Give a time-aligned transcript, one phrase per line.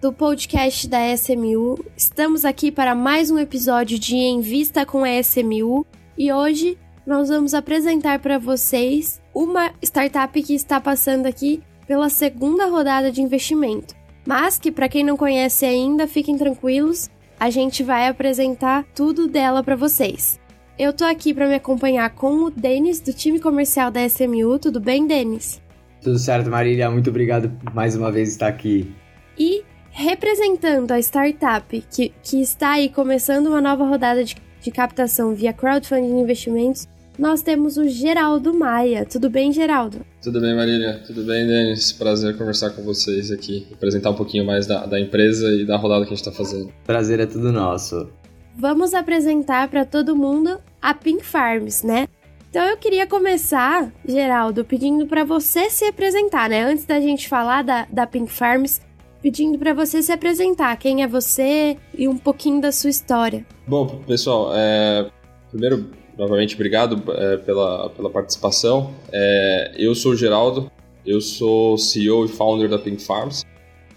[0.00, 1.84] do podcast da SMU.
[1.96, 5.84] Estamos aqui para mais um episódio de Em Vista com a SMU
[6.16, 12.66] e hoje nós vamos apresentar para vocês uma startup que está passando aqui pela segunda
[12.66, 13.94] rodada de investimento.
[14.24, 17.10] Mas que para quem não conhece ainda, fiquem tranquilos,
[17.40, 20.38] a gente vai apresentar tudo dela para vocês.
[20.78, 24.60] Eu tô aqui para me acompanhar com o Denis do time comercial da SMU.
[24.60, 25.60] Tudo bem, Denis?
[26.00, 26.88] Tudo certo, Marília.
[26.88, 28.94] Muito obrigado mais uma vez estar aqui.
[29.36, 29.64] E
[29.98, 35.52] representando a startup que, que está aí começando uma nova rodada de, de captação via
[35.52, 36.86] crowdfunding e investimentos,
[37.18, 39.04] nós temos o Geraldo Maia.
[39.04, 40.06] Tudo bem, Geraldo?
[40.22, 41.02] Tudo bem, Marília.
[41.04, 41.90] Tudo bem, Denis?
[41.90, 46.04] Prazer conversar com vocês aqui, apresentar um pouquinho mais da, da empresa e da rodada
[46.04, 46.72] que a gente está fazendo.
[46.84, 48.08] Prazer é tudo nosso.
[48.56, 52.06] Vamos apresentar para todo mundo a Pink Farms, né?
[52.50, 56.62] Então eu queria começar, Geraldo, pedindo para você se apresentar, né?
[56.62, 58.80] Antes da gente falar da, da Pink Farms,
[59.22, 60.76] pedindo para você se apresentar.
[60.76, 63.46] Quem é você e um pouquinho da sua história.
[63.66, 65.10] Bom, pessoal, é...
[65.50, 68.94] primeiro, novamente, obrigado é, pela, pela participação.
[69.12, 69.72] É...
[69.76, 70.70] Eu sou o Geraldo,
[71.04, 73.44] eu sou CEO e founder da Pink Farms.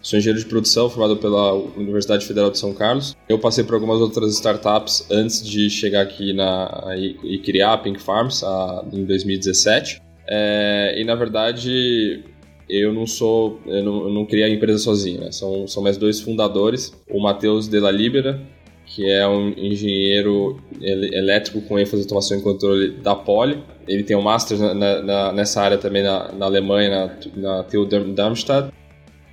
[0.02, 3.16] Sou engenheiro de produção formado pela Universidade Federal de São Carlos.
[3.30, 7.78] Eu passei por algumas outras startups antes de chegar aqui na, e, e criar a
[7.78, 10.02] Pink Farms a, em 2017.
[10.28, 12.24] É, e na verdade
[12.72, 15.32] eu não sou, eu não, eu não criei a empresa sozinho, né?
[15.32, 18.42] são, são mais dois fundadores, o Matheus de la Libera,
[18.86, 23.64] que é um engenheiro elétrico com ênfase em automação e controle da Poli.
[23.88, 27.86] Ele tem um master na, na, nessa área também na, na Alemanha, na, na TU
[27.86, 28.72] Darmstadt.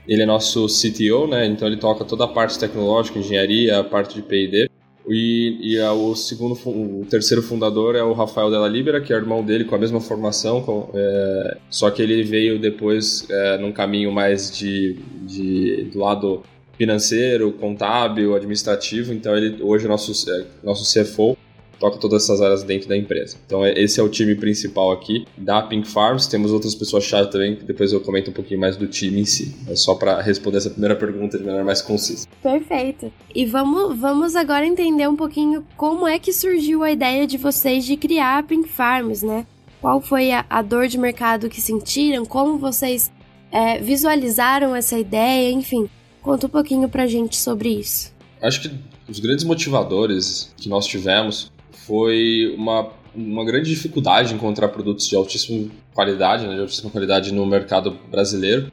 [0.07, 1.45] Ele é nosso CTO, né?
[1.45, 4.68] Então ele toca toda a parte tecnológica, engenharia, a parte de P&D.
[5.09, 9.17] E, e é o segundo, o terceiro fundador é o Rafael Della Libera, que é
[9.17, 13.73] irmão dele com a mesma formação, com, é, só que ele veio depois é, num
[13.73, 16.43] caminho mais de, de do lado
[16.77, 19.13] financeiro, contábil, administrativo.
[19.13, 21.37] Então ele hoje é nosso é, nosso CFO
[21.79, 23.37] toca todas essas áreas dentro da empresa.
[23.47, 26.27] Então é, esse é o time principal aqui da Pink Farms.
[26.27, 29.55] Temos outras pessoas-chave também, que depois eu comento um pouquinho mais do time em si.
[29.69, 32.27] É só para responder essa primeira pergunta de maneira mais concisa.
[32.43, 33.13] Perfeito.
[33.35, 37.85] E vamos, vamos agora entender um pouquinho como é que surgiu a ideia de vocês
[37.85, 39.47] de criar a Pink Farms, né?
[39.81, 42.25] Qual foi a, a dor de mercado que sentiram?
[42.25, 43.13] Como vocês
[43.53, 45.51] é, visualizaram essa ideia?
[45.53, 45.89] Enfim,
[46.21, 48.13] conta um pouquinho pra gente sobre isso.
[48.43, 48.71] Acho que
[49.09, 55.71] os grandes motivadores que nós tivemos foi uma, uma grande dificuldade encontrar produtos de altíssima
[55.95, 58.71] qualidade, né, de altíssima qualidade no mercado brasileiro.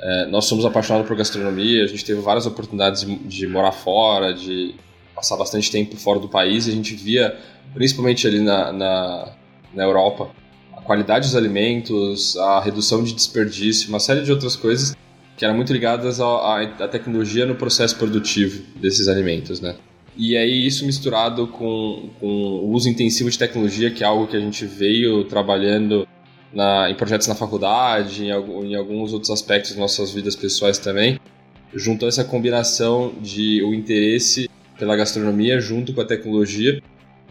[0.00, 4.32] É, nós somos apaixonados por gastronomia, a gente teve várias oportunidades de, de, morar fora,
[4.32, 4.74] de
[5.14, 7.36] passar bastante tempo fora do país, e a gente via,
[7.74, 9.32] principalmente ali na, na,
[9.74, 10.30] na Europa,
[10.76, 14.96] a qualidade dos alimentos, a redução de desperdício, uma série de outras coisas
[15.38, 19.76] que eram muito ligadas à, tecnologia no processo produtivo desses alimentos, né?
[20.18, 24.36] E aí isso misturado com, com o uso intensivo de tecnologia, que é algo que
[24.36, 26.08] a gente veio trabalhando
[26.52, 31.20] na, em projetos na faculdade, em, em alguns outros aspectos de nossas vidas pessoais também,
[31.72, 36.82] juntou essa combinação de o interesse pela gastronomia junto com a tecnologia.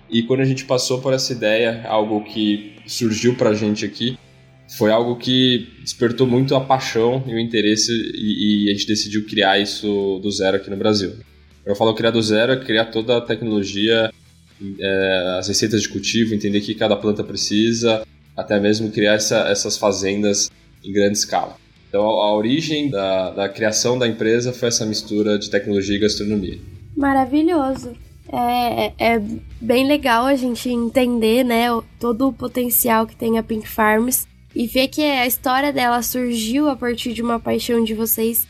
[0.10, 4.18] E quando a gente passou por essa ideia, algo que surgiu para a gente aqui,
[4.78, 9.26] foi algo que despertou muito a paixão e o interesse e, e a gente decidiu
[9.26, 11.14] criar isso do zero aqui no Brasil.
[11.68, 14.10] Eu falo criar do zero, é criar toda a tecnologia,
[14.80, 18.08] é, as receitas de cultivo, entender o que cada planta precisa,
[18.38, 20.50] até mesmo criar essa, essas fazendas
[20.82, 21.58] em grande escala.
[21.90, 26.58] Então, a origem da, da criação da empresa foi essa mistura de tecnologia e gastronomia.
[26.96, 27.94] Maravilhoso.
[28.32, 29.22] É, é, é
[29.60, 31.68] bem legal a gente entender né,
[32.00, 36.70] todo o potencial que tem a Pink Farms e ver que a história dela surgiu
[36.70, 38.48] a partir de uma paixão de vocês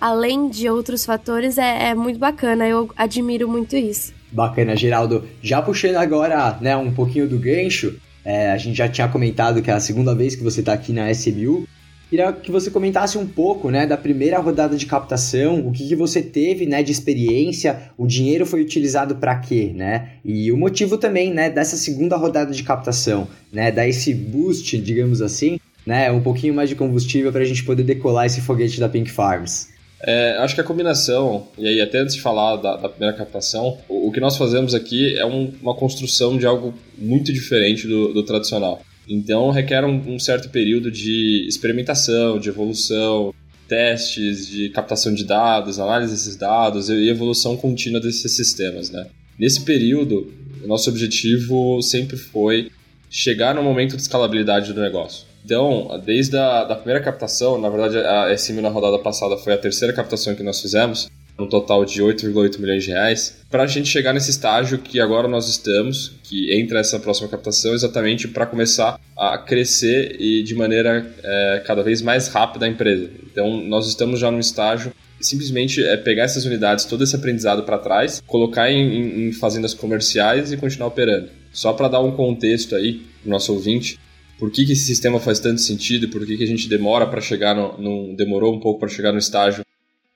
[0.00, 2.66] além de outros fatores, é, é muito bacana.
[2.66, 4.12] Eu admiro muito isso.
[4.32, 5.24] Bacana, Geraldo.
[5.42, 9.70] Já puxando agora né, um pouquinho do gancho, é, a gente já tinha comentado que
[9.70, 11.66] é a segunda vez que você está aqui na SMU.
[12.08, 15.94] Queria que você comentasse um pouco né, da primeira rodada de captação, o que, que
[15.94, 20.14] você teve né, de experiência, o dinheiro foi utilizado para quê, né?
[20.24, 23.70] E o motivo também né, dessa segunda rodada de captação, né?
[23.70, 26.10] Dar esse boost, digamos assim, né?
[26.10, 29.68] Um pouquinho mais de combustível para a gente poder decolar esse foguete da Pink Farms.
[30.02, 33.78] É, acho que a combinação, e aí até antes de falar da, da primeira captação,
[33.88, 38.12] o, o, que nós fazemos aqui é um, uma construção de algo muito diferente do,
[38.12, 38.82] do tradicional.
[39.06, 43.34] Então requer um, um, certo período de experimentação, de evolução,
[43.68, 48.90] testes, de captação de dados, análise desses dados e evolução contínua desses sistemas.
[48.90, 49.06] Né?
[49.38, 50.32] Nesse período,
[50.64, 52.70] o nosso objetivo sempre foi
[53.10, 57.98] chegar no momento de escalabilidade do negócio Então, desde a da primeira captação, na verdade
[57.98, 62.00] a SM na rodada passada foi a terceira captação que nós fizemos, um total de
[62.00, 66.56] 8,8 milhões de reais, para a gente chegar nesse estágio que agora nós estamos, que
[66.56, 72.00] entra essa próxima captação, exatamente para começar a crescer e de maneira é, cada vez
[72.00, 73.10] mais rápida a empresa.
[73.26, 77.76] Então, nós estamos já num estágio simplesmente é pegar essas unidades, todo esse aprendizado para
[77.76, 81.28] trás, colocar em, em, fazendas comerciais e continuar operando.
[81.52, 83.98] Só para dar um contexto aí nosso ouvinte,
[84.40, 87.06] por que, que esse sistema faz tanto sentido e por que, que a gente demora
[87.06, 89.62] para chegar no, no, demorou um pouco para chegar no estágio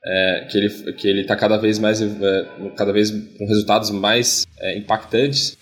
[0.03, 4.47] é, que ele que ele está cada vez mais é, cada vez com resultados mais
[4.59, 5.55] é, impactantes.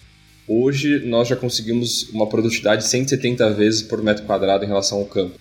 [0.48, 5.38] Hoje nós já conseguimos uma produtividade 170 vezes por metro quadrado em relação ao campo.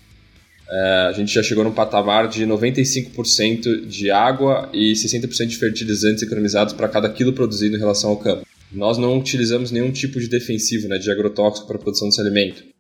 [0.69, 6.25] É, a gente já chegou num patamar de 95% de água e 60% de fertilizantes
[6.25, 8.45] economizados para cada quilo produzido em relação ao campo.
[8.73, 12.72] Nós não utilizamos nenhum tipo de defensivo, né, de agrotóxico para a produção desse alimento.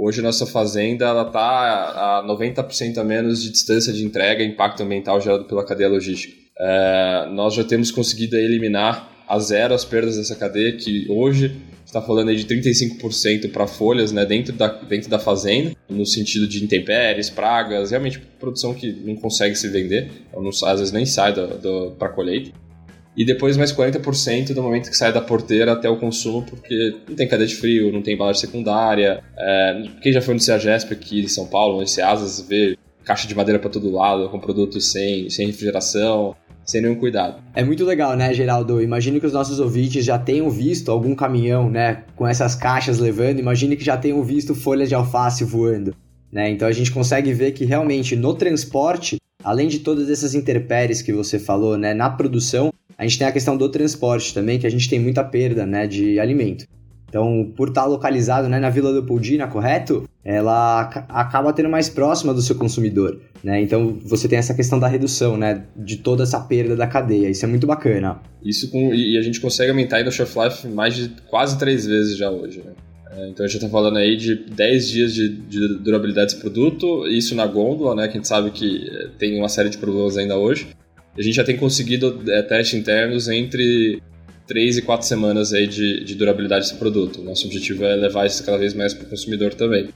[0.00, 5.20] Hoje nossa fazenda ela está a 90% a menos de distância de entrega impacto ambiental
[5.20, 6.32] gerado pela cadeia logística.
[6.56, 12.00] É, nós já temos conseguido eliminar a zero as perdas dessa cadeia, que hoje está
[12.00, 16.62] falando aí de 35% para folhas né, dentro, da, dentro da fazenda, no sentido de
[16.62, 21.34] intempéries, pragas, realmente produção que não consegue se vender, ou não, às vezes nem sai
[21.98, 22.52] para colheita.
[23.18, 27.16] E depois mais 40% do momento que sai da porteira até o consumo, porque não
[27.16, 29.24] tem cadeia de frio, não tem embalagem secundária.
[29.36, 33.34] É, quem já foi no CEAGESP aqui em São Paulo, no CEASAS, vê caixa de
[33.34, 37.42] madeira para todo lado, com produtos sem, sem refrigeração, sem nenhum cuidado.
[37.56, 38.80] É muito legal, né, Geraldo?
[38.80, 43.40] Imagino que os nossos ouvintes já tenham visto algum caminhão, né, com essas caixas levando.
[43.40, 45.92] Imagine que já tenham visto folhas de alface voando,
[46.30, 46.48] né?
[46.50, 51.12] Então a gente consegue ver que realmente no transporte, além de todas essas intempéries que
[51.12, 54.70] você falou, né, na produção, a gente tem a questão do transporte também, que a
[54.70, 56.66] gente tem muita perda, né, de alimento.
[57.08, 60.06] Então, por estar localizado né, na Vila Leopoldina, correto?
[60.22, 63.62] Ela acaba tendo mais próxima do seu consumidor, né?
[63.62, 65.64] Então, você tem essa questão da redução, né?
[65.74, 67.30] De toda essa perda da cadeia.
[67.30, 68.20] Isso é muito bacana.
[68.44, 71.86] Isso com, e a gente consegue aumentar ainda o shelf life mais de quase três
[71.86, 72.72] vezes já hoje, né?
[73.10, 77.06] É, então a gente está falando aí de 10 dias de, de, durabilidade desse produto,
[77.06, 78.02] isso na gôndola, né?
[78.02, 80.68] Que a gente sabe que é, tem uma série de problemas ainda hoje.
[81.16, 84.00] A gente já tem conseguido é, testes internos entre
[84.46, 87.22] 3 e 4 semanas aí de, de durabilidade desse produto.
[87.22, 89.88] Nosso objetivo é levar isso cada vez mais para o consumidor também.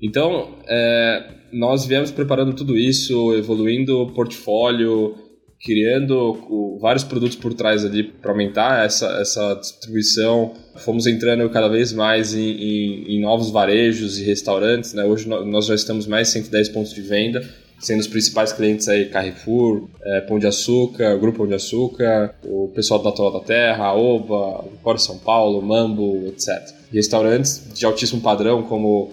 [0.00, 5.16] Então, é, nós viemos preparando tudo isso, evoluindo o portfólio,
[5.60, 10.54] criando vários produtos por trás ali para aumentar essa, essa distribuição.
[10.76, 14.94] Fomos entrando cada vez mais em, em, em novos varejos e restaurantes.
[14.94, 15.04] Né?
[15.04, 17.42] Hoje nós já estamos mais de 110 pontos de venda
[17.78, 22.70] sendo os principais clientes aí Carrefour, é, Pão de Açúcar, Grupo Pão de Açúcar, o
[22.74, 26.48] pessoal do Natural da Terra, Oba, Fora São Paulo, Mambo, etc.
[26.92, 29.12] Restaurantes de altíssimo padrão como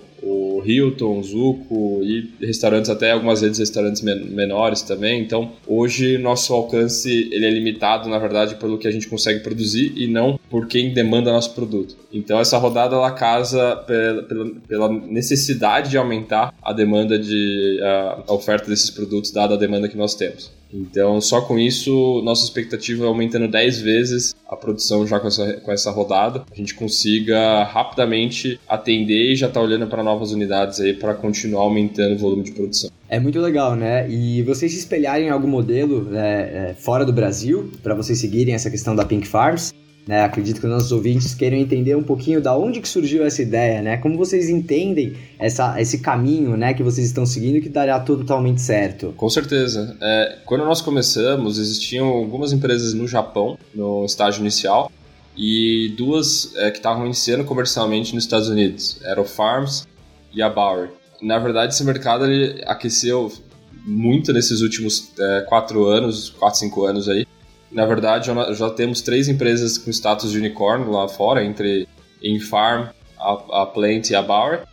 [0.65, 5.21] Hilton, Zuco e restaurantes até algumas vezes restaurantes menores também.
[5.21, 9.93] Então, hoje nosso alcance ele é limitado, na verdade, pelo que a gente consegue produzir
[9.95, 11.95] e não por quem demanda nosso produto.
[12.13, 18.23] Então, essa rodada ela casa pela, pela, pela necessidade de aumentar a demanda de a,
[18.27, 20.51] a oferta desses produtos dada a demanda que nós temos.
[20.73, 25.53] Então, só com isso, nossa expectativa é aumentando 10 vezes a produção já com essa,
[25.53, 26.43] com essa rodada.
[26.51, 31.63] A gente consiga rapidamente atender e já tá olhando para novas unidades aí para continuar
[31.63, 32.89] aumentando o volume de produção.
[33.07, 34.09] É muito legal, né?
[34.09, 38.69] E vocês se espelharem em algum modelo né, fora do Brasil, para vocês seguirem essa
[38.69, 39.73] questão da Pink Farms,
[40.07, 40.23] né?
[40.23, 43.81] Acredito que os nossos ouvintes queiram entender um pouquinho da onde que surgiu essa ideia,
[43.81, 43.97] né?
[43.97, 49.13] Como vocês entendem essa, esse caminho, né, que vocês estão seguindo que dará totalmente certo?
[49.17, 49.97] Com certeza.
[50.01, 54.91] É, quando nós começamos, existiam algumas empresas no Japão, no estágio inicial,
[55.37, 58.99] e duas é, que estavam iniciando comercialmente nos Estados Unidos.
[59.03, 59.87] Era o Farms
[60.33, 60.91] e a Bauer.
[61.21, 63.31] Na verdade, esse mercado ele aqueceu
[63.85, 67.24] muito nesses últimos é, quatro anos, quatro, cinco anos aí,
[67.75, 71.85] na verdade, já temos três empresas com status de unicórnio lá fora, entre
[72.23, 72.87] Infarm,
[73.19, 74.63] a, a Plant e a Bauer.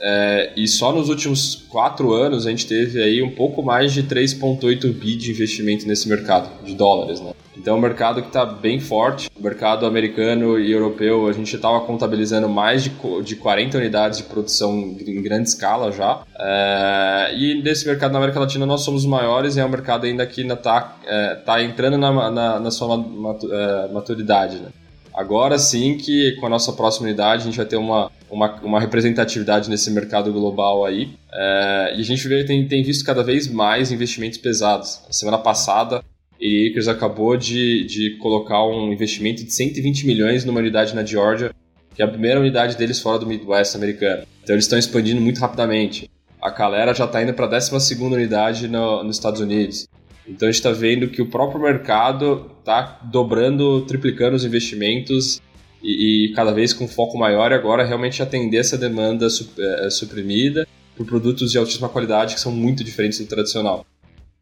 [0.00, 4.02] É, e só nos últimos quatro anos a gente teve aí um pouco mais de
[4.02, 7.32] 3,8 bi de investimento nesse mercado, de dólares, né?
[7.56, 9.28] Então é um mercado que está bem forte.
[9.36, 12.92] O mercado americano e europeu, a gente estava contabilizando mais de,
[13.24, 16.22] de 40 unidades de produção em grande escala já.
[16.38, 20.06] É, e nesse mercado na América Latina nós somos os maiores e é um mercado
[20.06, 24.68] ainda que está é, tá entrando na, na, na sua é, maturidade, né?
[25.12, 28.80] Agora sim que com a nossa próxima unidade a gente vai ter uma, uma, uma
[28.80, 31.10] representatividade nesse mercado global aí.
[31.32, 35.00] É, e a gente vê, tem, tem visto cada vez mais investimentos pesados.
[35.08, 40.60] A semana passada, a Acres acabou de, de colocar um investimento de 120 milhões numa
[40.60, 41.50] unidade na Georgia
[41.98, 44.22] que é a primeira unidade deles fora do Midwest americano.
[44.44, 46.08] Então eles estão expandindo muito rapidamente.
[46.40, 49.88] A Calera já está indo para a 12 unidade no, nos Estados Unidos.
[50.24, 55.42] Então a gente está vendo que o próprio mercado está dobrando, triplicando os investimentos
[55.82, 59.26] e, e, cada vez com foco maior e agora realmente atender essa demanda
[59.58, 60.66] é, suprimida
[60.96, 63.86] por produtos de altíssima qualidade que são muito diferentes do tradicional.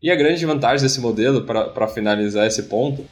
[0.02, 3.04] E a grande vantagem desse modelo, para finalizar esse ponto,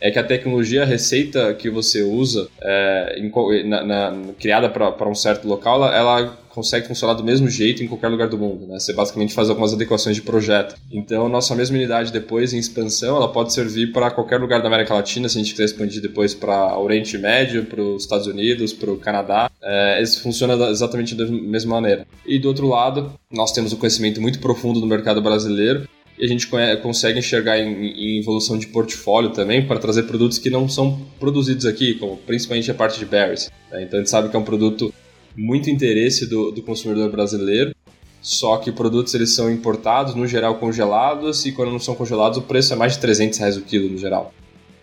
[0.00, 5.08] é que a tecnologia, a receita que você usa, é, em, na, na, criada para
[5.08, 8.66] um certo local, ela, consegue funcionar do mesmo jeito em qualquer lugar do mundo.
[8.66, 8.78] Né?
[8.78, 10.74] Você basicamente faz algumas adequações de projeto.
[10.92, 14.94] Então, nossa mesma unidade depois, em expansão, ela pode servir para qualquer lugar da América
[14.94, 18.90] Latina, se a gente quiser expandir depois para Oriente Médio, para os Estados Unidos, para
[18.90, 19.50] o Canadá.
[19.62, 22.06] É, isso funciona exatamente da mesma maneira.
[22.26, 25.88] E do outro lado, nós temos um conhecimento muito profundo do mercado brasileiro
[26.20, 26.46] e a gente
[26.82, 31.64] consegue enxergar em, em, evolução de portfólio também para trazer produtos que não são produzidos
[31.64, 33.50] aqui, como principalmente a parte de berries.
[33.72, 33.84] Né?
[33.84, 34.92] Então a gente sabe que é um produto
[35.34, 37.74] muito interesse do, do consumidor brasileiro,
[38.20, 42.42] só que produtos eles são importados, no geral congelados, e quando não são congelados o
[42.42, 44.34] preço é mais de 300 reais o quilo no geral.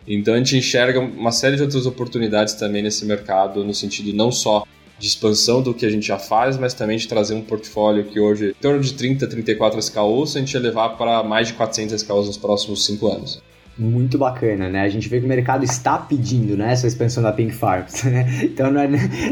[0.08, 4.32] Então a gente enxerga uma série de outras oportunidades também nesse mercado, no sentido não
[4.32, 4.64] só
[5.00, 8.20] de expansão do que a gente já faz, mas também de trazer um portfólio que
[8.20, 12.02] hoje, em torno de 30, 34 SKUs, a gente ia levar para mais de 400
[12.02, 13.42] SKUs nos próximos 5 anos
[13.78, 14.82] muito bacana, né?
[14.82, 18.26] A gente vê que o mercado está pedindo, né, essa expansão da Pink Farms, né?
[18.44, 18.88] Então não é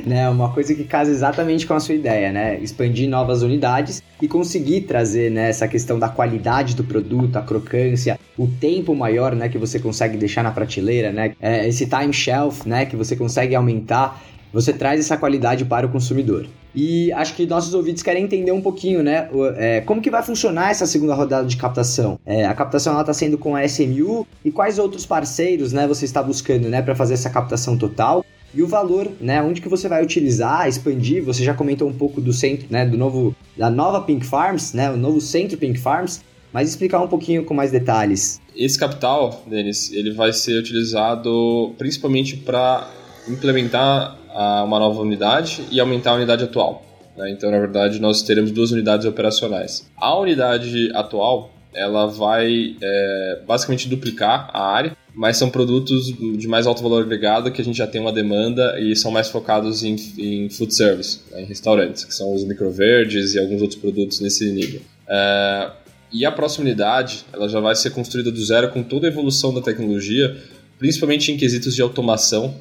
[0.06, 2.60] né, uma coisa que casa exatamente com a sua ideia, né?
[2.60, 8.20] Expandir novas unidades e conseguir trazer né, essa questão da qualidade do produto, a crocância,
[8.38, 11.34] o tempo maior, né, que você consegue deixar na prateleira, né?
[11.42, 14.22] É, esse time shelf, né, que você consegue aumentar
[14.56, 16.48] você traz essa qualidade para o consumidor.
[16.74, 19.28] E acho que nossos ouvintes querem entender um pouquinho, né?
[19.58, 22.18] É, como que vai funcionar essa segunda rodada de captação?
[22.26, 25.86] É, a captação está sendo com a SMU e quais outros parceiros, né?
[25.88, 26.82] Você está buscando, né?
[26.82, 28.24] Para fazer essa captação total?
[28.54, 29.42] E o valor, né?
[29.44, 31.22] Onde que você vai utilizar, expandir?
[31.26, 32.86] Você já comentou um pouco do centro, né?
[32.86, 34.90] Do novo, da nova Pink Farms, né?
[34.90, 36.24] O novo centro Pink Farms.
[36.54, 38.40] Mas explicar um pouquinho com mais detalhes.
[38.56, 42.90] Esse capital, Denis, ele vai ser utilizado principalmente para
[43.28, 44.18] implementar
[44.64, 46.84] uma nova unidade e aumentar a unidade atual.
[47.16, 47.32] Né?
[47.32, 49.90] Então, na verdade, nós teremos duas unidades operacionais.
[49.98, 56.66] A unidade atual ela vai é, basicamente duplicar a área, mas são produtos de mais
[56.66, 59.96] alto valor agregado que a gente já tem uma demanda e são mais focados em,
[60.18, 64.50] em food service, né, em restaurantes, que são os microverdes e alguns outros produtos nesse
[64.52, 64.82] nível.
[65.08, 65.72] É,
[66.12, 69.54] e a próxima unidade ela já vai ser construída do zero com toda a evolução
[69.54, 70.36] da tecnologia,
[70.80, 72.56] principalmente em quesitos de automação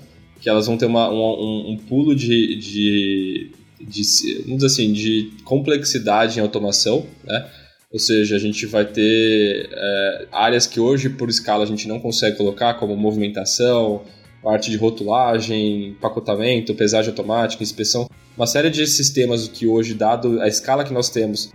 [0.44, 5.32] que elas vão ter uma, um, um pulo de, de, de, vamos dizer assim, de
[5.42, 7.48] complexidade em automação, né?
[7.90, 11.98] Ou seja, a gente vai ter é, áreas que hoje, por escala, a gente não
[11.98, 14.02] consegue colocar, como movimentação,
[14.42, 18.06] parte de rotulagem, empacotamento, pesagem automática, inspeção.
[18.36, 21.52] Uma série de sistemas que hoje, dado a escala que nós temos,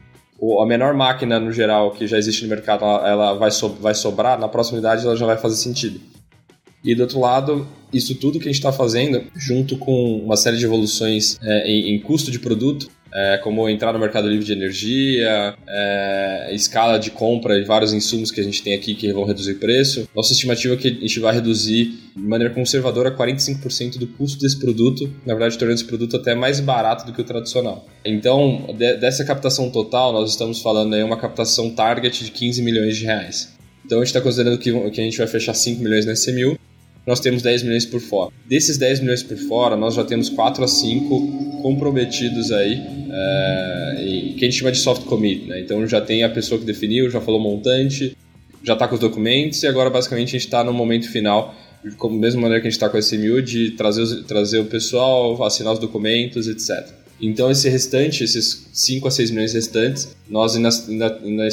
[0.59, 4.39] a menor máquina no geral que já existe no mercado, ela vai, so, vai sobrar,
[4.39, 6.01] na proximidade ela já vai fazer sentido.
[6.83, 10.57] E do outro lado, isso tudo que a gente está fazendo, junto com uma série
[10.57, 14.53] de evoluções é, em, em, custo de produto, é, como entrar no mercado livre de
[14.53, 19.23] energia, é, escala de compra e vários insumos que a gente tem aqui que vão
[19.23, 20.07] reduzir preço.
[20.15, 24.59] Nossa estimativa é que a gente vai reduzir de maneira conservadora 45% do custo desse
[24.59, 27.87] produto, na verdade tornando esse produto até mais barato do que o tradicional.
[28.05, 32.95] Então, de, dessa captação total, nós estamos falando aí uma captação target de 15 milhões
[32.95, 33.57] de reais.
[33.83, 36.58] Então a gente está considerando que, que a gente vai fechar 5 milhões na SMU
[37.09, 38.31] nós temos 10 milhões por fora.
[38.45, 42.79] Desses 10 milhões por fora, nós já temos 4 a 5 comprometidos aí,
[43.11, 43.95] é,
[44.37, 45.59] que a gente chama de soft commit, né?
[45.59, 48.15] Então já tem a pessoa que definiu, já falou montante,
[48.63, 51.55] já está com os documentos e agora basicamente a gente está no momento final,
[51.97, 55.43] como mesma maneira que a gente está com a SMU, de trazer, trazer o pessoal,
[55.43, 56.93] assinar os documentos, etc.
[57.19, 61.47] Então, esse restante, esses 5 a 6 milhões restantes, nós ainda, ainda, ainda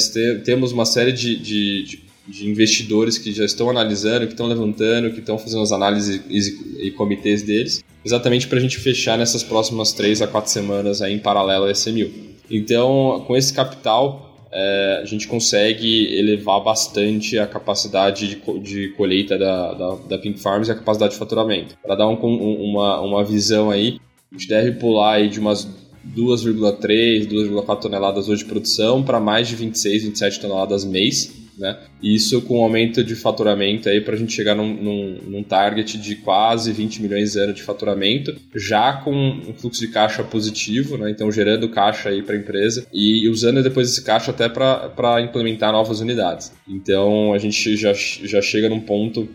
[0.45, 5.11] temos uma série de, de, de de investidores que já estão analisando, que estão levantando,
[5.11, 9.43] que estão fazendo as análises e, e comitês deles, exatamente para a gente fechar nessas
[9.43, 12.09] próximas três a quatro semanas aí em paralelo a SMU.
[12.51, 19.37] Então, com esse capital, é, a gente consegue elevar bastante a capacidade de, de colheita
[19.37, 21.77] da, da, da, Pink Farms e a capacidade de faturamento.
[21.81, 23.99] Para dar um, uma, uma visão aí,
[24.31, 25.67] a gente deve pular aí de umas
[26.15, 31.77] 2,3, 2,4 toneladas hoje de produção para mais de 26, 27 toneladas mês né?
[32.01, 35.97] Isso com um aumento de faturamento aí para a gente chegar num, num, num, target
[35.97, 40.97] de quase 20 milhões de anos de faturamento, já com um fluxo de caixa positivo,
[40.97, 41.09] né?
[41.09, 45.71] Então gerando caixa aí para a empresa e usando depois esse caixa até para implementar
[45.71, 46.51] novas unidades.
[46.67, 49.27] Então a gente já, já chega num ponto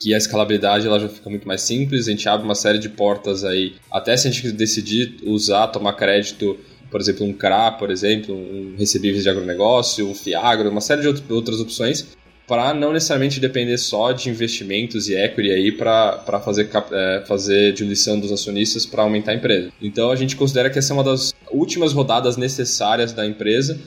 [0.00, 2.88] que a escalabilidade ela já fica muito mais simples, a gente abre uma série de
[2.88, 6.56] portas aí, até se a gente decidir usar, tomar crédito,
[6.90, 11.32] por exemplo, um CRA, por exemplo, um recebíveis de agronegócio, um FIAGRO, uma série de
[11.32, 12.16] outras opções,
[12.46, 18.18] para não necessariamente depender só de investimentos e equity aí para fazer, é, fazer diluição
[18.18, 19.70] dos acionistas para aumentar a empresa.
[19.82, 23.78] Então a gente considera que essa é uma das últimas rodadas necessárias da empresa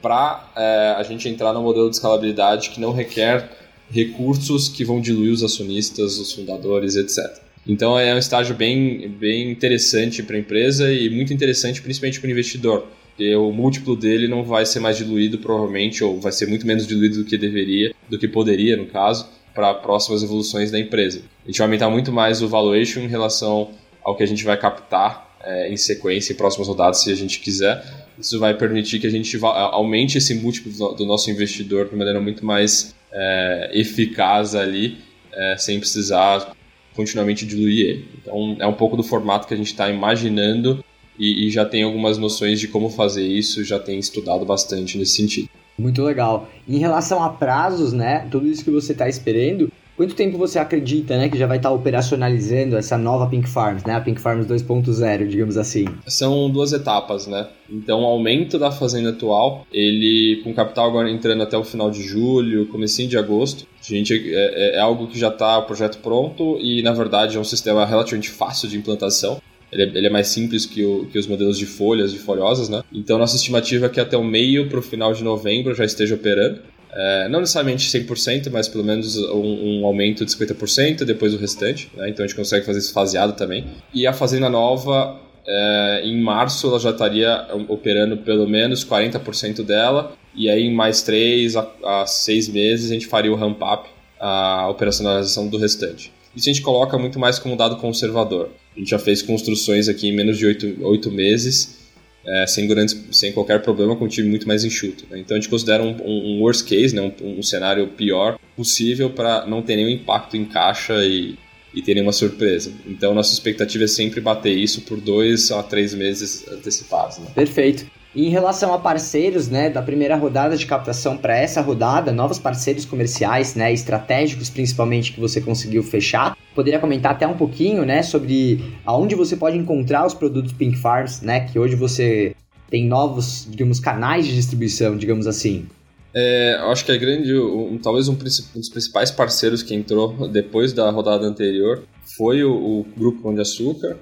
[0.00, 3.50] para é, a gente entrar no modelo de escalabilidade que não requer
[3.90, 7.45] recursos que vão diluir os acionistas, os fundadores, etc.
[7.66, 12.28] Então é um estágio bem, bem interessante para a empresa e muito interessante principalmente para
[12.28, 16.46] o investidor, porque o múltiplo dele não vai ser mais diluído provavelmente, ou vai ser
[16.46, 20.78] muito menos diluído do que deveria, do que poderia no caso, para próximas evoluções da
[20.78, 21.22] empresa.
[21.44, 23.70] A gente vai aumentar muito mais o valuation em relação
[24.04, 27.40] ao que a gente vai captar é, em sequência em próximas rodadas se a gente
[27.40, 27.82] quiser.
[28.18, 32.44] Isso vai permitir que a gente aumente esse múltiplo do nosso investidor de maneira muito
[32.44, 34.98] mais é, eficaz ali,
[35.32, 36.55] é, sem precisar
[36.96, 38.08] continuamente diluir ele.
[38.20, 40.84] Então é um pouco do formato que a gente está imaginando
[41.18, 45.16] e, e, já tem algumas noções de como fazer isso, já tem estudado bastante nesse
[45.16, 45.48] sentido.
[45.78, 46.48] Muito legal.
[46.68, 48.26] Em relação a prazos, né?
[48.30, 51.70] Tudo isso que você está esperando, Quanto tempo você acredita, né, que já vai estar
[51.70, 55.86] tá operacionalizando essa nova Pink Farms, né, a Pink Farms 2.0, digamos assim?
[56.06, 57.48] São duas etapas, né?
[57.70, 62.02] Então, o aumento da fazenda atual, ele com capital agora entrando até o final de
[62.02, 65.98] julho, comecinho de agosto, a gente é, é, é algo que já está o projeto
[65.98, 69.40] pronto e na verdade é um sistema relativamente fácil de implantação.
[69.72, 72.68] Ele é, ele é, mais simples que, o, que, os modelos de folhas, de folhosas,
[72.68, 72.82] né?
[72.92, 76.14] Então, nossa estimativa é que até o meio para o final de novembro já esteja
[76.14, 76.60] operando.
[76.98, 81.90] É, não necessariamente 100%, mas pelo menos um, um, aumento de 50%, depois o restante.
[81.94, 82.08] Né?
[82.08, 83.66] Então a gente consegue fazer isso faseado também.
[83.92, 90.16] E a Fazenda Nova, é, em março, ela já estaria operando pelo menos 40% dela.
[90.34, 94.66] E aí, em mais 3 a, a 6 meses, a gente faria o ramp-up, a
[94.70, 96.10] operacionalização do restante.
[96.34, 98.48] Isso a gente coloca muito mais como dado conservador.
[98.74, 101.85] A gente já fez construções aqui em menos de 8, 8 meses
[102.26, 105.04] é, sem, grandes, sem qualquer problema, com um time muito mais enxuto.
[105.10, 105.18] Né?
[105.20, 107.00] Então a gente considera um, um worst case, né?
[107.00, 111.38] um, um cenário pior possível para não ter nenhum impacto em caixa e,
[111.74, 112.72] e ter nenhuma surpresa.
[112.86, 117.18] Então nossa expectativa é sempre bater isso por dois a três meses antecipados.
[117.18, 117.26] Né?
[117.34, 117.86] Perfeito.
[118.16, 122.38] E em relação a parceiros, né, da primeira rodada de captação para essa rodada, novos
[122.38, 128.02] parceiros comerciais, né, estratégicos principalmente que você conseguiu fechar, poderia comentar até um pouquinho, né,
[128.02, 132.34] sobre aonde você pode encontrar os produtos Pink Farms, né, que hoje você
[132.70, 135.66] tem novos, digamos, canais de distribuição, digamos assim.
[136.14, 140.72] É, acho que é grande, um, talvez um, um, dos principais parceiros que entrou depois
[140.72, 141.82] da rodada anterior
[142.16, 143.98] foi o, o Grupo Pão de Açúcar,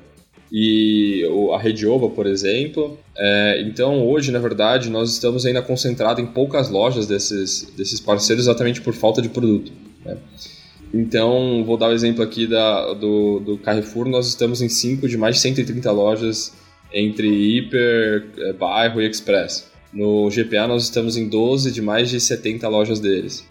[0.56, 2.96] e a Rede Oba, por exemplo.
[3.16, 8.44] É, então, hoje, na verdade, nós estamos ainda concentrados em poucas lojas desses, desses parceiros
[8.44, 9.72] exatamente por falta de produto.
[10.04, 10.16] Né?
[10.94, 15.08] Então, vou dar o um exemplo aqui da, do, do Carrefour, nós estamos em 5
[15.08, 16.54] de mais de 130 lojas
[16.92, 19.68] entre hiper, é, bairro e express.
[19.92, 23.44] No GPA nós estamos em 12 de mais de 70 lojas deles.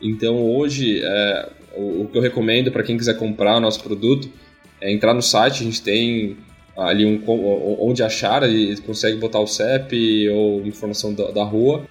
[0.00, 4.30] Então hoje é, o, o, que eu recomendo para quem quiser comprar o nosso produto
[4.84, 6.36] é entrar no site, a gente tem
[6.76, 7.22] ali um,
[7.80, 11.86] onde achar, e consegue botar o CEP ou informação da, da rua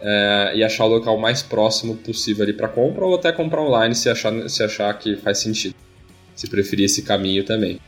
[0.00, 3.94] é, e achar o local mais próximo possível ali para compra ou até comprar online
[3.94, 5.76] se achar, se achar que faz sentido,
[6.34, 7.78] se preferir esse caminho também.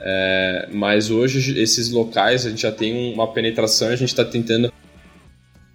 [0.00, 4.70] É, mas hoje esses locais a gente já tem uma penetração a gente está tentando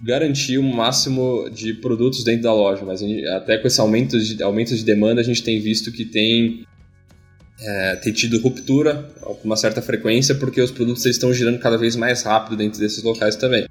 [0.01, 4.19] garantir o um máximo de produtos dentro da loja, mas gente, até com esse aumento
[4.19, 6.67] de, aumento de demanda a gente tem visto que tem
[7.61, 11.95] é, tem tido ruptura com uma certa frequência porque os produtos estão girando cada vez
[11.95, 13.67] mais rápido dentro desses locais também.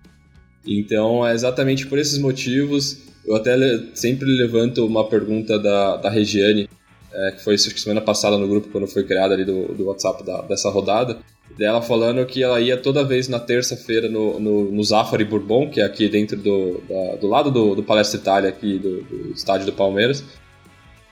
[0.67, 3.57] Então, é exatamente por esses motivos, eu até
[3.95, 6.69] sempre levanto uma pergunta da, da Regiane,
[7.13, 10.43] é, que foi semana passada no grupo, quando foi criada ali do, do WhatsApp da,
[10.43, 11.19] dessa rodada,
[11.57, 15.81] dela falando que ela ia toda vez na terça-feira no, no, no Zafari Bourbon, que
[15.81, 19.65] é aqui dentro do, da, do lado do, do Palestra Itália, aqui do, do estádio
[19.65, 20.23] do Palmeiras.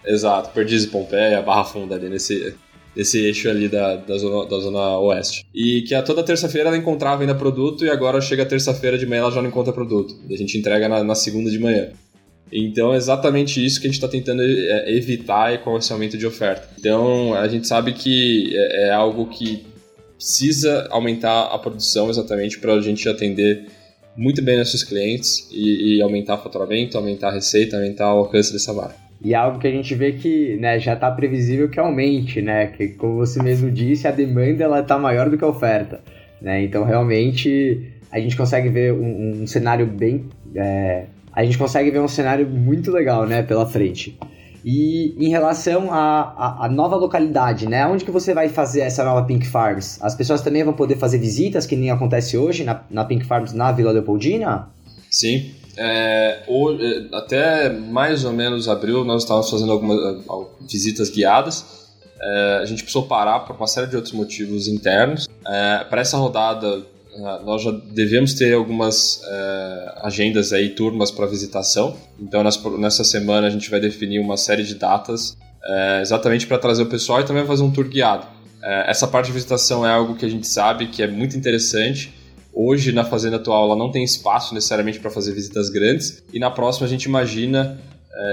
[0.05, 2.55] Exato, Perdiz e Pompeia, Barra Funda ali nesse,
[2.97, 5.47] desse eixo ali da, da, zona, da zona oeste.
[5.55, 9.21] E que a toda terça-feira ela encontrava ainda produto e agora chega terça-feira de manhã
[9.21, 10.17] ela já não encontra produto.
[10.29, 11.91] E a gente entrega na, na segunda de manhã.
[12.51, 16.27] Então é exatamente isso que a gente está tentando é, evitar com esse aumento de
[16.27, 16.69] oferta.
[16.79, 19.67] Então a gente sabe que é, é algo que
[20.17, 23.67] precisa aumentar a produção exatamente para a gente atender
[24.17, 28.51] muito bem nossos clientes e, e aumentar o faturamento, aumentar a receita, aumentar o alcance
[28.51, 29.06] dessa marca.
[29.21, 32.67] E é algo que a gente vê que né, já está previsível que aumente, né?
[32.67, 36.01] Que como você mesmo disse, a demanda ela está maior do que a oferta.
[36.41, 36.65] Né?
[36.65, 40.27] Então realmente a gente consegue ver um, um cenário bem.
[40.55, 44.19] É, a gente consegue ver um cenário muito legal né, pela frente.
[44.65, 47.87] E em relação à nova localidade, né?
[47.87, 50.03] Onde que você vai fazer essa nova Pink Farms?
[50.03, 53.53] As pessoas também vão poder fazer visitas, que nem acontece hoje na, na Pink Farms
[53.53, 54.69] na Vila Leopoldina?
[55.09, 55.53] Sim.
[55.77, 61.87] É, hoje, é, até mais ou menos abril nós estávamos fazendo algumas visitas guiadas.
[62.21, 65.29] É, a gente precisou parar por uma série de outros motivos internos.
[65.47, 66.83] É, Para essa rodada
[67.25, 71.97] ah, nós já devemos ter algumas uh, agendas aí, turmas para visitação.
[72.21, 72.43] Então,
[72.79, 76.87] nessa semana a gente vai definir uma série de datas uh, exatamente para trazer o
[76.87, 78.27] pessoal e também fazer um tour guiado.
[78.27, 82.13] Uh, essa parte de visitação é algo que a gente sabe que é muito interessante.
[82.59, 86.25] Hoje, na fazenda atual, ela não tem espaço necessariamente para fazer visitas grandes.
[86.33, 87.79] E na próxima a gente imagina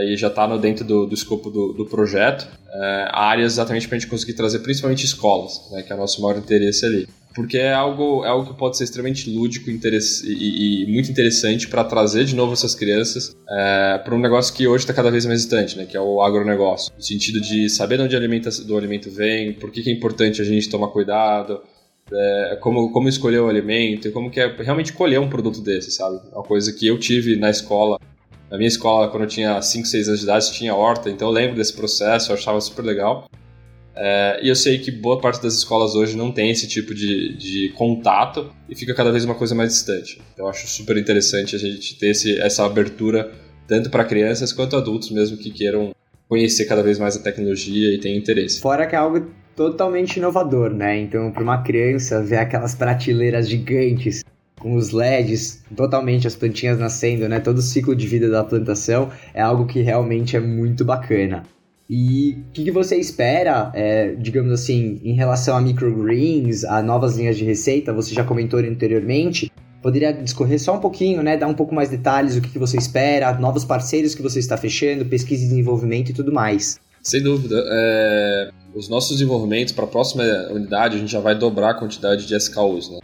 [0.07, 2.47] e já está dentro do, do escopo do, do projeto,
[3.11, 6.37] áreas exatamente para a gente conseguir trazer principalmente escolas, né, que é o nosso maior
[6.37, 11.09] interesse ali porque é algo, é algo que pode ser extremamente lúdico e, e, muito
[11.09, 15.09] interessante para trazer de novo essas crianças é, para um negócio que hoje está cada
[15.09, 16.93] vez mais distante, né, que é o agronegócio.
[16.95, 20.41] No sentido de saber de onde alimenta, do alimento vem, por que, que é importante
[20.41, 21.61] a gente tomar cuidado,
[22.11, 26.19] é, como, como escolher o alimento, como que é realmente colher um produto desse, sabe?
[26.31, 27.99] É uma coisa que eu tive na escola.
[28.49, 31.33] Na minha escola, quando eu tinha 5, 6 anos de idade, tinha horta, então eu
[31.33, 33.27] lembro desse processo, eu achava super legal.
[33.95, 37.35] É, e eu sei que boa parte das escolas hoje não tem esse tipo de,
[37.37, 40.19] de contato e fica cada vez uma coisa mais distante.
[40.33, 43.31] Então eu acho super interessante a gente ter esse, essa abertura
[43.67, 45.93] tanto para crianças quanto adultos mesmo que queiram
[46.27, 48.59] conhecer cada vez mais a tecnologia e tenham interesse.
[48.59, 50.99] Fora que é algo totalmente inovador, né?
[50.99, 54.23] Então, para uma criança ver aquelas prateleiras gigantes
[54.59, 57.39] com os LEDs, totalmente as plantinhas nascendo, né?
[57.39, 61.43] Todo o ciclo de vida da plantação é algo que realmente é muito bacana.
[61.89, 67.17] E o que, que, você espera, é, digamos assim, em relação a microgreens, a novas
[67.17, 67.91] linhas de receita?
[67.93, 69.51] Você já comentou anteriormente.
[69.81, 71.35] Poderia discorrer só um pouquinho, né?
[71.35, 74.55] Dar um pouco mais detalhes, o que, que você espera, novos parceiros que você está
[74.55, 76.79] fechando, pesquisa e desenvolvimento e tudo mais.
[77.01, 77.61] Sem dúvida.
[77.67, 78.49] É...
[78.75, 82.35] Os nossos desenvolvimentos para a próxima unidade, a gente já vai dobrar a quantidade de
[82.35, 82.99] SKUs, né?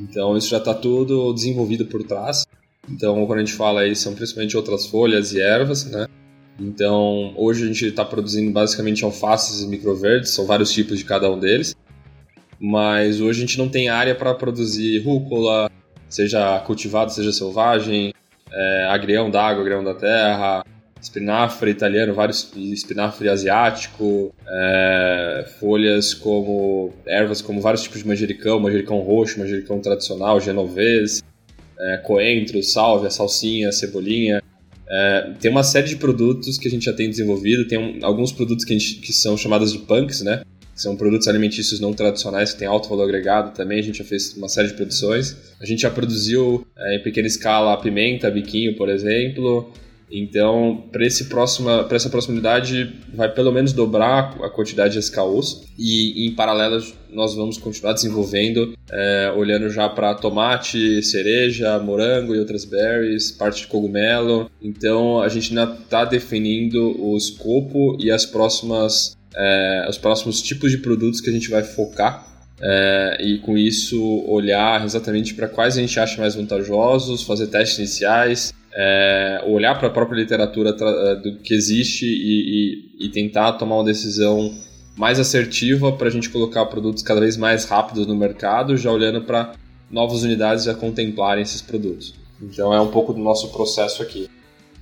[0.00, 2.46] Então isso já está tudo desenvolvido por trás.
[2.88, 6.06] Então quando a gente fala aí, são principalmente outras folhas e ervas, né?
[6.60, 11.30] Então, hoje a gente está produzindo basicamente alfaces e microverdes, são vários tipos de cada
[11.30, 11.74] um deles.
[12.60, 15.70] Mas hoje a gente não tem área para produzir rúcula,
[16.08, 18.14] seja cultivado, seja selvagem,
[18.52, 20.64] é, agrião d'água, agrião da terra,
[21.02, 29.00] espinafre italiano, vários espinafre asiático, é, folhas como ervas como vários tipos de manjericão, manjericão
[29.00, 31.22] roxo, manjericão tradicional, genovês,
[31.78, 34.40] é, coentro, sálvia, salsinha, cebolinha.
[34.88, 38.30] É, tem uma série de produtos que a gente já tem desenvolvido, tem um, alguns
[38.30, 40.42] produtos que, gente, que são chamados de punks, né?
[40.74, 43.78] São produtos alimentícios não tradicionais que têm alto valor agregado também.
[43.78, 45.36] A gente já fez uma série de produções.
[45.60, 49.70] A gente já produziu é, em pequena escala pimenta, biquinho, por exemplo.
[50.12, 51.88] Então, para essa próxima
[52.28, 57.94] unidade, vai pelo menos dobrar a quantidade de SKUs e, em paralelo, nós vamos continuar
[57.94, 64.50] desenvolvendo, é, olhando já para tomate, cereja, morango e outras berries, parte de cogumelo.
[64.60, 70.70] Então, a gente ainda está definindo o escopo e as próximas, é, os próximos tipos
[70.70, 72.30] de produtos que a gente vai focar
[72.62, 77.78] é, e com isso olhar exatamente para quais a gente acha mais vantajosos, fazer testes
[77.78, 83.52] iniciais, é, olhar para a própria literatura é, do que existe e, e, e, tentar
[83.52, 84.52] tomar uma decisão
[84.96, 89.22] mais assertiva para a gente colocar produtos cada vez mais rápidos no mercado, já olhando
[89.22, 89.54] para
[89.90, 92.14] novas unidades já contemplarem esses produtos.
[92.40, 94.28] Então é um pouco do nosso processo aqui.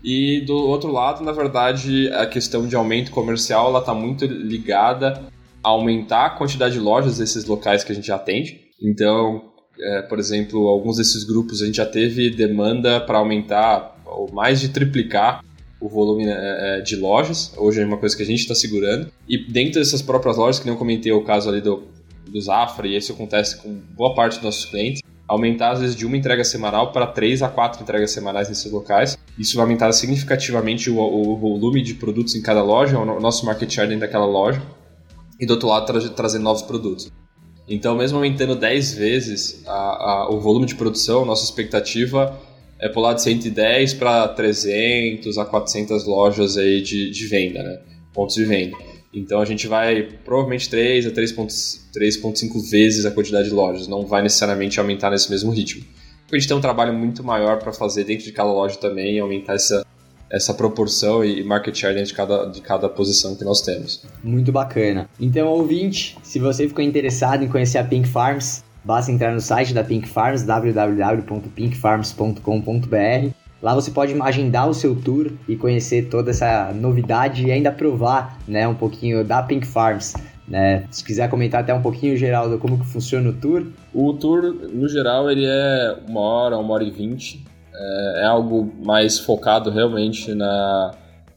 [0.03, 5.22] E do outro lado, na verdade, a questão de aumento comercial ela está muito ligada
[5.62, 8.61] a aumentar a quantidade de lojas desses locais que a gente atende.
[8.83, 9.49] Então,
[9.82, 14.60] é, por exemplo, alguns desses grupos a gente já teve demanda para aumentar ou mais
[14.60, 15.44] de triplicar
[15.80, 17.52] o volume é, é, de lojas.
[17.56, 19.10] Hoje é uma coisa que a gente está segurando.
[19.28, 21.84] E dentro dessas próprias lojas, que nem eu comentei o caso ali do,
[22.28, 26.04] do Zafra, e isso acontece com boa parte dos nossos clientes, aumentar às vezes de
[26.04, 29.16] uma entrega semanal para três a quatro entregas semanais nesses locais.
[29.38, 33.70] Isso vai aumentar significativamente o, o volume de produtos em cada loja, o nosso market
[33.72, 34.60] share dentro daquela loja.
[35.38, 37.10] E do outro lado, tra trazer novos produtos.
[37.70, 42.37] Então, mesmo aumentando 10 vezes a, a, o volume de produção, nossa expectativa
[42.80, 47.80] é pular de 110 para 300 a 400 lojas aí de, de venda, né?
[48.12, 48.76] pontos de venda.
[49.14, 54.20] Então a gente vai provavelmente 3 a 3,5 vezes a quantidade de lojas, não vai
[54.22, 55.85] necessariamente aumentar nesse mesmo ritmo.
[56.22, 59.20] Porque a gente tem um trabalho muito maior para fazer dentro de cada loja também
[59.20, 59.87] aumentar essa,
[60.30, 64.04] essa proporção e market share dentro de cada, de cada posição que nós temos.
[64.22, 65.10] Muito bacana.
[65.18, 69.74] Então, ouvinte, se você ficou interessado em conhecer a Pink Farms, basta entrar no site
[69.74, 76.72] da Pink Farms, www.pinkfarms.com.br Lá você pode agendar o seu tour e conhecer toda essa
[76.72, 80.14] novidade e ainda provar né, um pouquinho da Pink Farms.
[80.48, 80.84] Né?
[80.90, 83.66] Se quiser comentar até um pouquinho, Geraldo, como que funciona o tour.
[83.92, 87.44] O tour, no geral, ele é uma hora, uma hora e vinte.
[87.80, 90.92] É, é algo mais focado realmente na,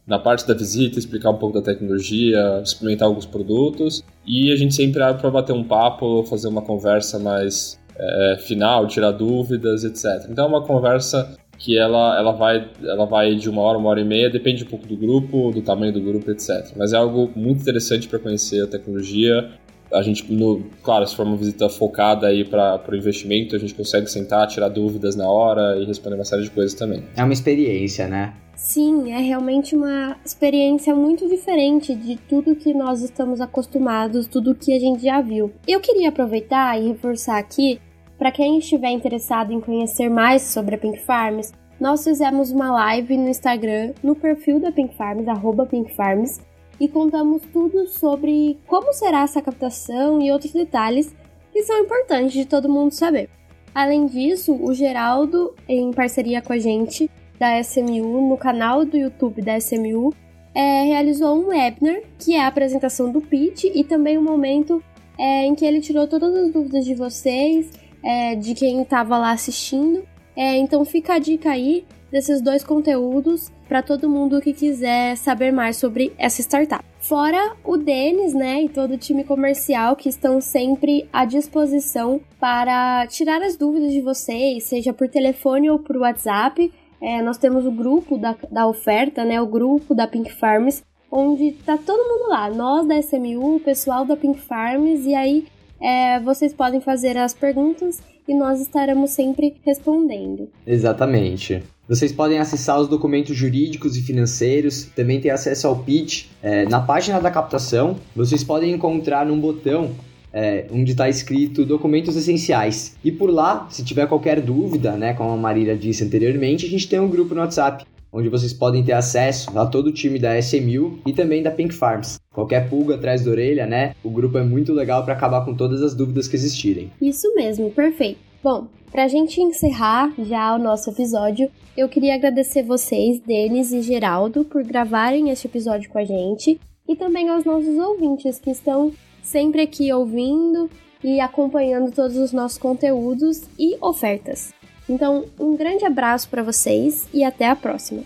[0.06, 4.04] na parte da visita, explicar um pouco da tecnologia, experimentar alguns produtos.
[4.26, 8.86] E a gente sempre abre para bater um papo, fazer uma conversa mais é, final,
[8.86, 10.28] tirar dúvidas, etc.
[10.30, 14.00] Então é uma conversa que ela, ela, vai, ela vai de uma hora, uma hora
[14.00, 16.72] e meia, depende um pouco do grupo, do tamanho do grupo, etc.
[16.76, 19.50] Mas é algo muito interessante para conhecer a tecnologia.
[19.94, 23.74] A gente, no, claro, se for uma visita focada aí para o investimento, a gente
[23.74, 27.04] consegue sentar, tirar dúvidas na hora e responder uma série de coisas também.
[27.16, 28.34] É uma experiência, né?
[28.56, 34.72] Sim, é realmente uma experiência muito diferente de tudo que nós estamos acostumados, tudo que
[34.74, 35.52] a gente já viu.
[35.66, 37.80] Eu queria aproveitar e reforçar aqui
[38.18, 43.16] para quem estiver interessado em conhecer mais sobre a Pink Farms, nós fizemos uma live
[43.16, 46.40] no Instagram, no perfil da Pink Farms, arroba Pink Farms,
[46.80, 51.14] e contamos tudo sobre como será essa captação e outros detalhes
[51.52, 53.28] que são importantes de todo mundo saber.
[53.74, 59.42] Além disso, o Geraldo, em parceria com a gente da SMU, no canal do YouTube
[59.42, 60.14] da SMU,
[60.54, 64.82] é, realizou um webinar, que é a apresentação do pitch e também um momento
[65.18, 67.70] é, em que ele tirou todas as dúvidas de vocês
[68.04, 70.04] é, de quem estava lá assistindo.
[70.36, 75.50] É, então fica a dica aí desses dois conteúdos para todo mundo que quiser saber
[75.50, 76.84] mais sobre essa startup.
[77.00, 83.04] Fora o Denis, né, e todo o time comercial que estão sempre à disposição para
[83.08, 86.72] tirar as dúvidas de vocês, seja por telefone ou por WhatsApp.
[87.00, 91.50] É, nós temos o grupo da, da oferta, né, o grupo da Pink Farms, onde
[91.66, 95.48] tá todo mundo lá, nós da SMU, o pessoal da Pink Farms, e aí
[95.84, 100.48] é, vocês podem fazer as perguntas e nós estaremos sempre respondendo.
[100.66, 101.62] Exatamente.
[101.86, 106.28] Vocês podem acessar os documentos jurídicos e financeiros, também ter acesso ao pitch.
[106.42, 109.90] É, na página da captação, vocês podem encontrar um botão
[110.32, 112.96] é, onde está escrito documentos essenciais.
[113.04, 116.88] E por lá, se tiver qualquer dúvida, né, como a Marília disse anteriormente, a gente
[116.88, 120.38] tem um grupo no WhatsApp onde vocês podem ter acesso a todo o time da
[120.38, 122.20] SMU e também da Pink Farms.
[122.32, 123.94] Qualquer pulga atrás da orelha, né?
[124.04, 126.92] O grupo é muito legal para acabar com todas as dúvidas que existirem.
[127.02, 128.20] Isso mesmo, perfeito.
[128.42, 133.82] Bom, para a gente encerrar já o nosso episódio, eu queria agradecer vocês, Denis e
[133.82, 138.92] Geraldo, por gravarem este episódio com a gente e também aos nossos ouvintes que estão
[139.22, 140.70] sempre aqui ouvindo
[141.02, 144.52] e acompanhando todos os nossos conteúdos e ofertas.
[144.88, 148.02] Então, um grande abraço para vocês e até a próxima.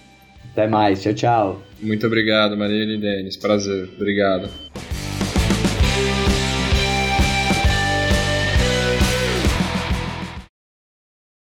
[0.52, 1.62] Até mais, tchau, tchau.
[1.80, 3.36] Muito obrigado, Marília e Denis.
[3.36, 3.88] Prazer.
[3.96, 4.48] Obrigado.